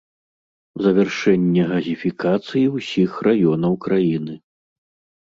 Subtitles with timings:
[0.85, 4.35] Завяршэнне газіфікацыі ўсіх раёнаў краіны.